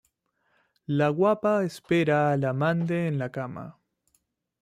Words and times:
La 1.01 1.09
guapa 1.09 1.61
espera 1.63 2.31
al 2.31 2.43
amante 2.45 3.05
en 3.07 3.19
la 3.19 3.31
cama. 3.31 3.77